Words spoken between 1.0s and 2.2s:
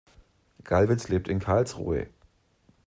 lebt in Karlsruhe.